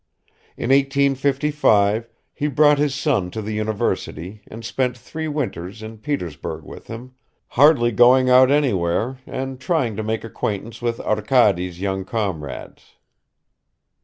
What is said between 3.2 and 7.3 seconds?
to the university and spent three winters in Petersburg with him,